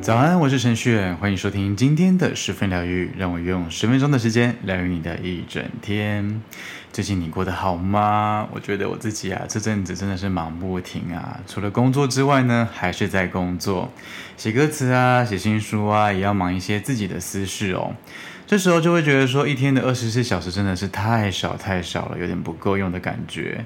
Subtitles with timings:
[0.00, 6.42] 早安，我是陈旭，欢迎收听今天的十分疗愈，让我用十分钟的时间疗愈你的一整天。
[6.92, 8.46] 最近你过得好吗？
[8.52, 13.90] 我觉得我自己啊，这阵子真的是忙不停啊，除了工作之外呢，还是在工作，
[14.36, 17.94] 写歌词啊，写新书啊，也要忙一些自己的私事哦。
[18.46, 23.64] 这时候就会觉得说，一天的二十四小时真的是太少太少了，有点不够用的感觉。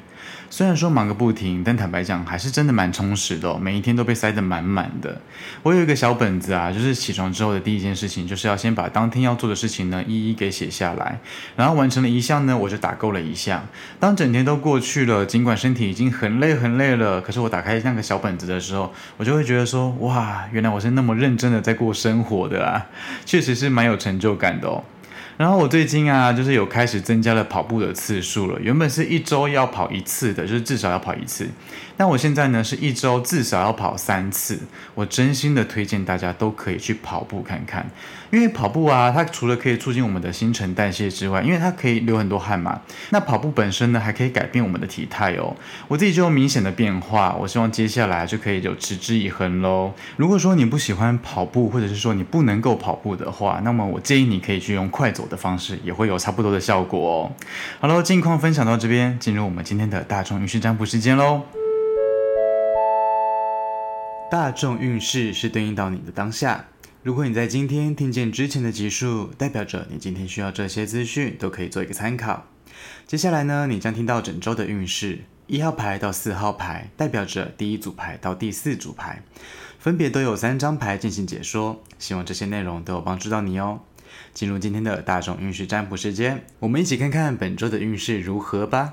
[0.51, 3.59] 虽然说忙个不停，但坦白讲，还是真的蛮充实的哦。
[3.61, 5.21] 每一天都被塞得满满的。
[5.63, 11.19] 我有一个小本子啊，就是起床之后的第一件事情，就是要先把当天要做的事情呢，一一给写下来。
[11.57, 13.67] 然后完成了一项呢，我就打勾了一项。
[14.01, 22.87] 当整天都过去了，尽管身体已经很累很累了，可是我打开那个小本子的时候，我就会觉得说，哇，原来我是那么认真的在过生活的啊，
[23.27, 24.68] 确实是蛮有成就感的。
[25.39, 28.61] 然后我最近啊，就是有开始增加了跑步的次数了。
[28.61, 31.49] 原本是一周要跑一次的，就是至少要跑一次。
[31.99, 34.59] 那我现在呢，是一周至少要跑三次。
[34.95, 37.85] 我真心的推荐大家都可以去跑步看看，
[38.31, 42.81] 因为跑步啊，它除了可以促进我们的新陈代谢之外，因为它可以流很多汗嘛。
[43.11, 45.57] 那跑步本身呢，还可以改变我们的体态哦。
[45.89, 49.93] 我自己就有明显的变化，我希望接下来就可以有持之以恒喽。
[50.17, 57.33] 如果说你不喜欢跑步，或者是说你不能够跑步的话，那么我建议你可以去用快走的方式，也会有差不多的效果哦。
[57.81, 61.58] 好喽，近况分享到这边，进入我们今天的大众运势占卜时间喽。
[64.31, 66.67] 大众运势是对应到你的当下。
[67.03, 72.47] 如果你在今天听见之前的集数，代表着你今天需要这些资讯，都可以做一个参考。
[73.07, 79.23] 接下来呢，你将听到整周的运势，一号牌到四号牌，代表着第一组牌到第四组牌，
[79.79, 81.83] 分别都有三张牌进行解说。
[81.99, 83.81] 希望这些内容都有帮助到你哦。
[84.35, 88.93] 进入今天的大众运势占卜时间，我们一起看看本周的运势如何吧。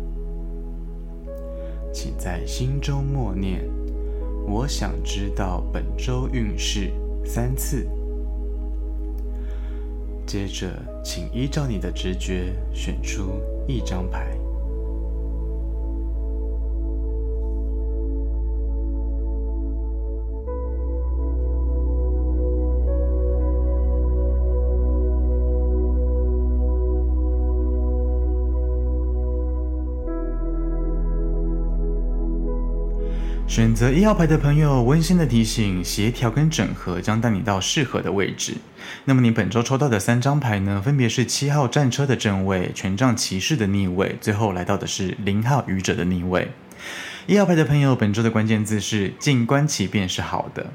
[1.91, 3.63] 请在心中默念
[4.47, 6.91] ：“我想知道本周运势
[7.25, 7.87] 三次。”
[10.25, 10.71] 接着，
[11.03, 14.37] 请依照你的直觉选出一张牌。
[33.51, 38.55] 选择一号牌的朋友，温馨的提醒：协调跟整合将带你到适合的位置。
[39.03, 40.81] 那么你本周抽到的三张牌呢？
[40.81, 46.47] 分别是七号战车的正位、权杖骑士的逆位，最后来到的是零号愚者的逆位。
[47.27, 50.71] 一号牌的朋友，本周的关键字是静观其变是好的。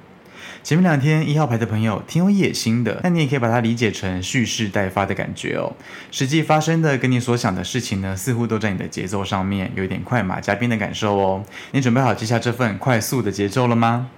[0.62, 5.72] 前面两天一号牌的朋友挺有野心的，但你也可以把它理解成蓄势待发的感觉哦。
[6.10, 11.44] 实际发生的跟你所想的事情呢，似乎都在你的节奏上面，有一点快马加鞭的感受哦。
[11.72, 14.08] 你准备好接下这份快速的节奏了吗？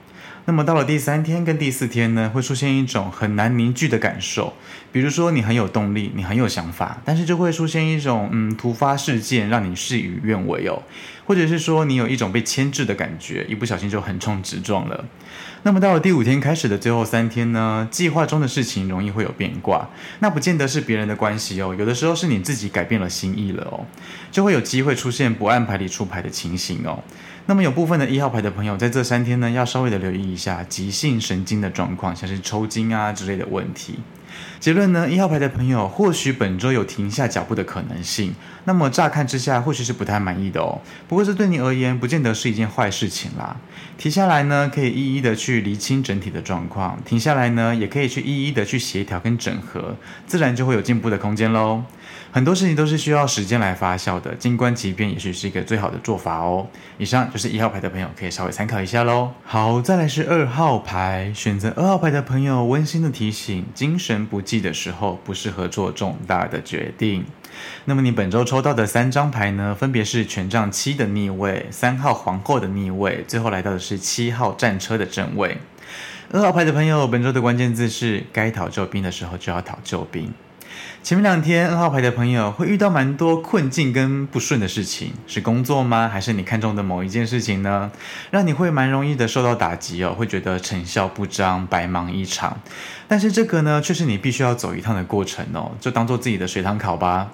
[0.49, 4.55] 那么到了第三天跟第四天呢，会出现一种很难凝聚的感受。
[4.91, 10.83] 比如说你很有动力，你很有想法，但是就会出现一种嗯突发事件让你事与愿违哦，
[11.27, 15.05] 或者是说你有一种被牵制的感觉，一不小心就横冲直撞了。
[15.65, 23.85] 那么到了第五天开始的最后三天呢，计划中的事情容易会有变卦，那不见得是别人的关系哦，有的时候是你自己改变了心意了哦，
[24.33, 27.05] 就会有机会出现不按牌理出牌的情形哦。
[27.49, 34.01] 那么有部分的一号牌的朋友，在这三天呢，要稍微的留意一下急性神经的状况，像是抽筋啊之类的问题。
[34.61, 38.35] 结论呢，一号牌的朋友或许本周有停下脚步的可能性。
[38.65, 40.79] 那么乍看之下，或许是不太满意的哦。
[41.09, 43.57] 不过这对你而言，不见得是一件坏事情啦。
[43.97, 49.97] 停下来呢，可以一一的去厘清整体的状况；停下来呢，也可以去一一的去协调跟整合，
[50.27, 51.83] 自然就会有进步的空间喽。
[52.31, 56.67] 很多事情都是需要时间来发酵的，静观其变也许是一个最好的做法哦。
[56.99, 59.33] 以上就是一号牌的朋友可以稍微参考一下喽。
[59.45, 67.25] 好，再来是二号牌，选择二号牌的朋友，温馨的提醒：精神不济的时候不适合做重大的决定。
[67.87, 75.57] 那么你本周抽到的三张牌呢，分别是权杖七的逆位、三号皇后的逆位，最后来到的是七号战车的正位。
[76.31, 80.31] 二号牌的朋友，本周的关键字是该讨救兵的时候就要讨救兵。
[81.03, 86.09] 前面两天二号牌的朋友会遇到蛮多困境跟不顺的事情，是工作吗？
[86.09, 87.91] 还是你看中的某一件事情呢？
[88.31, 92.59] 让你会蛮容易的受到打击哦，会觉得成效不彰，白忙一场。
[93.07, 97.29] 但是这个呢，却是你必须要走一趟的过程哦，就当做自己的随堂考吧。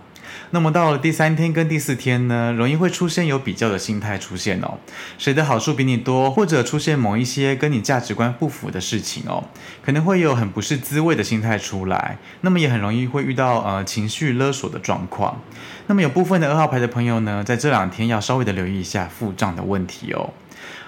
[0.51, 4.79] 那么到了第三天跟第四天呢，容易会出现有比较的心态出现哦，
[5.19, 9.45] 谁的好处比你多，或者出现某一些跟你价值观不符的事情哦，
[9.85, 15.41] 可能会有很不是滋味的心态出来，那么也很容易会遇到呃情绪勒索的状况。
[15.87, 20.33] 那么有部分的二号牌的朋友呢，在这两天要稍微的留意一下负账的问题哦。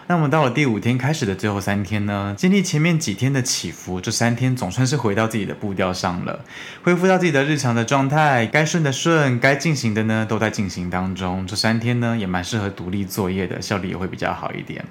[0.08, 6.44] 那么到了第五天开始的最后三天呢，经历前面几天的起伏，这三天总算是回到自己的步调上了，
[6.84, 11.44] 恢复到自己的日常的状态，该顺的顺，该进行的呢都在进行当中。
[11.44, 14.84] 这三天呢也蛮适合独立作业的，效率也会比较好一点。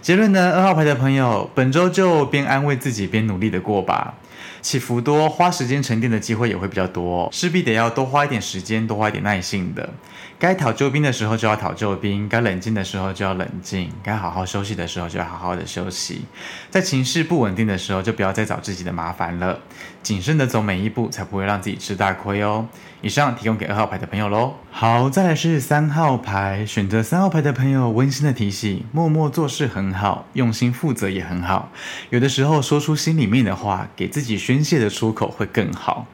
[0.00, 4.14] 结论呢，二号牌的朋友，本周就边安慰自己边努力的过吧。
[4.62, 9.90] 起伏多，花时间沉淀的机会也会比较多，势必得要多花一点时间，多花一点耐性的。
[10.38, 16.26] 该讨救兵的时候就要讨救兵，该冷静的时候就要冷静，该好好休息的时候就要好好的休息。
[16.70, 19.60] 在情绪不稳定的时候，就不要再找自己的麻烦了，
[20.02, 22.68] 谨慎的走每一步，才不会让自己吃大亏哦。
[23.00, 24.54] 以上提供给二号牌的朋友喽。
[24.70, 31.70] 好，再来是三号牌，选择三号牌的朋友，温馨的提醒：默默做事很好，用心负责也很好。
[32.10, 36.06] 有的时候说出心里面的话，给自己宣泄的出口会更好。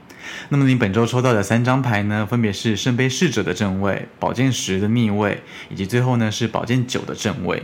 [0.49, 7.63] 那么你本周抽到的三张牌呢，分别是圣杯侍者的正位、宝剑十的逆位，以及最后呢是宝剑九的正位。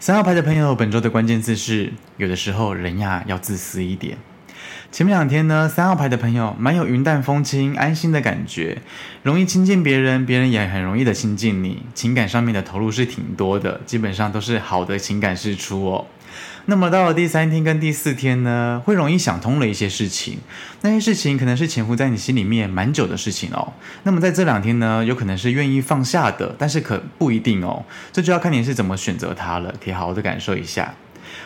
[0.00, 4.18] 三号牌的朋友，本周的关键字是：有的时候人呀要自私一点。
[4.94, 8.80] 前面两天呢，三号牌的朋友蛮有云淡风轻、安心的感觉，
[9.24, 16.06] 容易亲近别人，别人也很容易的亲近你，情感上面的投入是挺多的，基本上都是好的情感释出哦。
[16.66, 20.38] 那么到了第三天跟第四天呢，会容易想通了一些事情，
[20.82, 23.72] 那些事情可能是潜伏在你心里面蛮久的事情哦。
[24.04, 30.94] 那么在这两天呢，有可能是愿意放下的，但是可不一定哦，这就要看你是怎么选择它了，可以好好的感受一下。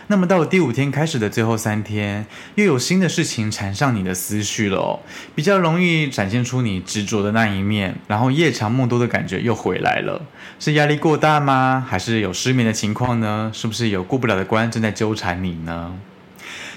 [0.08, 5.00] 那么到了第五天开始的最后三天，又有新的事情缠上你的思绪了哦，
[5.34, 10.22] 比较容易展现出你执着的那一面，然后夜长梦多的感觉又回来了。
[10.58, 11.86] 是压力过大吗？
[11.88, 13.50] 还是有失眠的情况呢？
[13.54, 15.94] 是不是有过不了的关正在纠缠你呢？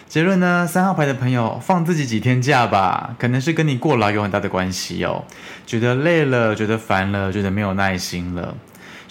[0.07, 0.67] 结论呢？
[0.67, 5.23] 三号牌的朋友放自己几天假吧，可能是跟你过劳有很大的关系哦。
[5.65, 8.57] 觉得累了，觉得烦了，觉得没有耐心了，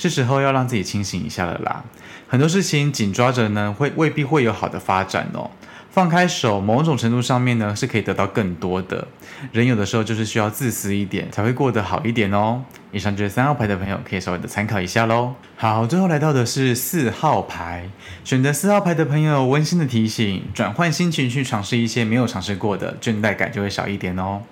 [0.00, 1.84] 是时候要让自己清醒一下了啦。
[2.26, 5.50] 很多事情紧抓着呢，会未必会有好的发展哦。
[5.90, 9.06] 放开手，某种程度上面呢，是可以得到更多的。
[9.52, 12.62] 人有的时候就是需要自私一点，才会过得好一点哦。
[12.92, 15.34] 以上就是三号牌的朋友可以稍微的参考一下喽。
[15.56, 17.88] 好，最后来到的是四号牌，
[18.24, 24.42] 选择四号牌的朋友，温馨的提醒：转换心情去尝试一些没有尝试过的，倦怠感就会少一点哦。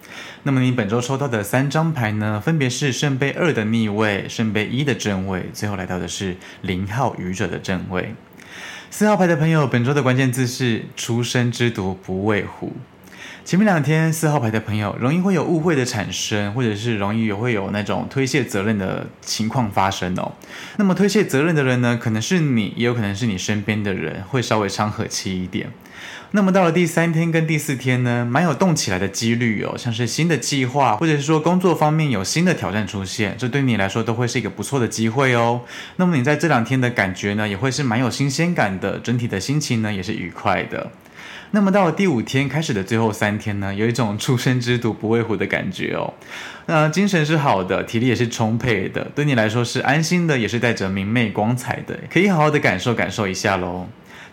[0.42, 8.14] 那么你本周抽到的三张牌呢，分别是圣杯二的逆位、圣杯一的正位，最后来到的是零号愚者的正位。
[8.90, 12.72] 四号牌的朋友，本周的关键字是“出生之毒不畏虎”。
[13.48, 20.32] 前面两天，四号牌的朋友容易会有误会的产生，或者是容易也会有那种推卸责任的情况发生哦。
[20.76, 25.70] 那么推卸责任的人呢，可能是你，也有可能是你身边的人，会稍微伤和气一点。
[26.32, 35.62] 那么到了第三天跟第四天呢，蛮有动起来的几率哦，像是新的计划，或者是说工作方面有新的挑战出现，这对你来说都会是一个不错的机会哦。
[35.96, 40.90] 那么你在这两天的感觉呢，也会是蛮有新鲜感的，整体的心情呢也是愉快的。
[41.50, 46.12] 那么到了第五天开始的最后三天呢，有一种初生之犊不畏虎的感觉哦。
[46.66, 53.88] 那精神是好的，体力也是充沛的，对你来说是安心的，也是带着明媚光彩的，可以好好的感受感受一下喽。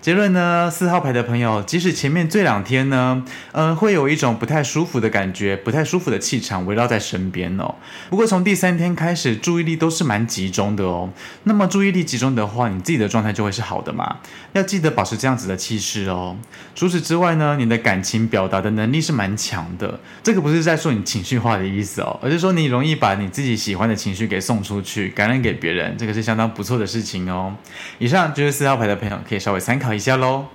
[0.05, 7.73] 结论呢，四号牌的朋友，即使前面这两天呢，嗯、会有一种不太舒服的感觉，不太舒服的气场围绕在身边哦。
[8.11, 11.09] 不过从第三天开始，注意力都是蛮集中的哦。
[11.45, 14.17] 那么注意力集中的话，你自己的状态就会是好的嘛。
[14.53, 16.37] 要记得保持这样子的气势哦。
[16.75, 19.99] 除此之外呢，你的感情表达的能力是蛮强的。
[20.21, 27.55] 这个不是在说你情绪化的意思哦，而是说你容易把你自己喜欢的情绪给送出去，感染给别人，这个是相当不错的事情哦。
[27.97, 30.47] 以上就是四号牌的朋友可以稍微参考一下喽。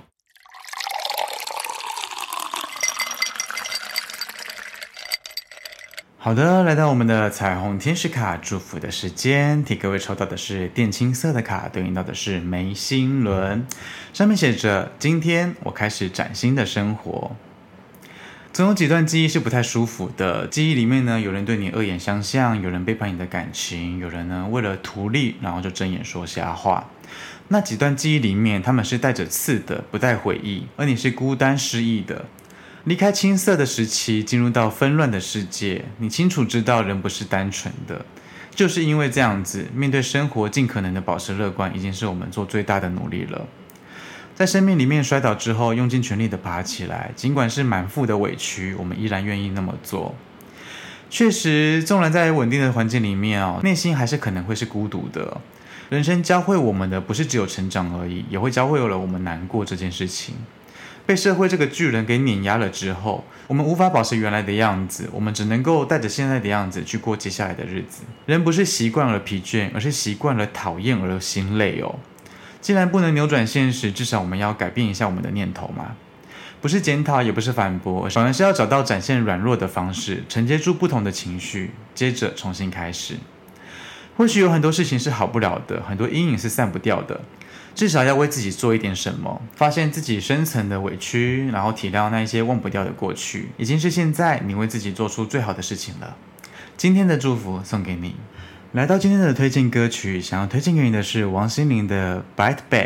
[6.23, 13.65] 好的，来到我们的彩虹天使卡祝福的时间，替各位抽到的是靛青色的卡，对应到的是眉心轮，
[14.13, 17.35] 上面写着：今天我开始崭新的生活。
[18.61, 26.87] 总有几段记忆是不太舒服的，记忆里面呢，有人对你恶言相向，有人背叛你的感情，有人呢为了图利，然后就睁眼说瞎话。
[27.47, 32.25] 那几段记忆里面，他们是带着刺的，不带回忆，而你是孤单失意的。
[32.83, 38.05] 离开青涩的时期，进入到纷乱的世界，你清楚知道人不是单纯的。
[38.53, 43.47] 就是因为这样子，面对生活，尽可能的保持乐观，已经是我们做最大的努力了。
[44.33, 50.15] 在生命里面摔倒之后，用尽全力的爬起来，尽管是满腹的委屈，我们依然愿意那么做。
[51.09, 55.39] 确实，纵然在稳定的环境里面哦，内心还是可能会是孤独的。
[55.89, 60.35] 人生教会我们的不是只有成长而已，也会教会了我们难过这件事情。
[61.05, 68.03] 被社会这个巨人给碾压了之后，我们无法保持原来的样子，我们只能够带着现在的样子去过接下来的日子。
[68.25, 71.93] 人不是习惯了疲倦，而是习惯了讨厌而心累哦。
[72.61, 75.95] 既然不能扭转现实，至少我们要改变一下我们的念头嘛。
[76.61, 83.15] 不是检讨，也不是反驳，反而是要找到展现软弱的方式，承接住不同的情绪，接着重新开始。
[84.15, 87.21] 或许有很多事情是好不了的，很多阴影是散不掉的。
[87.73, 96.15] 至少要为自己做一点什么，发现自己深层的委屈，然后体谅那一些忘不掉的过去，已经是现在你为自己做出最好的事情了。
[96.77, 98.15] 今天的祝福送给你。
[98.73, 102.85] 来到今天的推荐歌曲，想要推荐给你的是王心凌的《Bite Back》。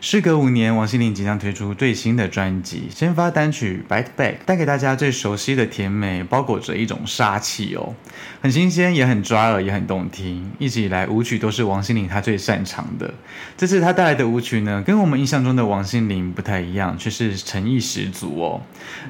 [0.00, 7.96] 时隔五年，王心凌即将推出最新的专辑，先发单曲《Bite Back》，带给大家最熟悉的甜美，包裹着一种杀气哦，
[8.40, 10.52] 很新鲜，也很抓耳，也很动听。
[10.60, 13.12] 一直以来，舞曲都是王心凌她最擅长的。
[13.56, 18.62] 这次她带来的舞曲呢，跟我们印象中的王心凌不太一样，却是诚意十足哦。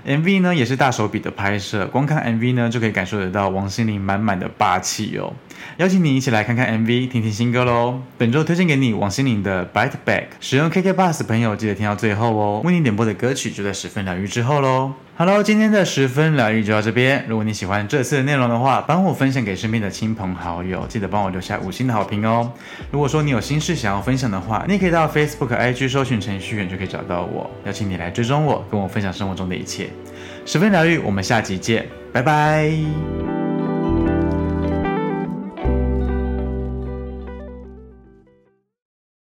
[0.07, 5.35] MV 呢，也是大手笔的拍摄，光看 MV 呢，就可以感受得到王心凌满满的霸气哦。
[5.79, 8.01] 邀请你一起来看看 MV，听听新歌喽。
[8.17, 12.61] 本周推荐给你王心凌的《Bite Back》，使用 KKBOX 朋友记得听到最后哦。
[12.65, 14.93] 为你点播的歌曲就在十分疗愈之后喽。
[15.17, 17.25] Hello，今天的十分疗愈就到这边。
[17.29, 22.53] 如果你喜欢这次的内容的话，帮我分享给身边的亲朋好友，记得帮我留下五星的好评哦。
[22.93, 27.51] 如果说你有心事想要分享的话，你也可以到 Facebook、IG 搜寻程序员就可以找到我。
[27.65, 29.91] 邀请你来追踪我，跟我分享生活中的一切。
[30.47, 33.38] 十分疗愈，我们下集见，拜拜。